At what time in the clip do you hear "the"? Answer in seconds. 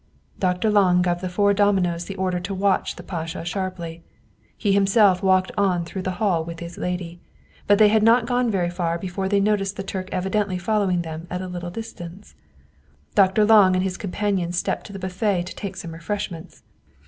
1.21-1.29, 2.05-2.15, 2.95-3.03, 6.01-6.13, 9.77-9.83, 14.93-14.97